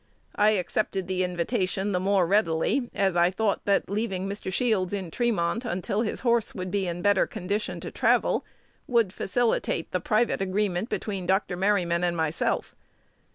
[0.35, 4.51] I accepted the invitation the more readily, as I thought, that leaving Mr.
[4.51, 8.43] Shields in Tremont until his horse would be in better condition to travel
[8.87, 11.55] would facilitate the private agreement between Dr.
[11.55, 12.73] Merryman and myself.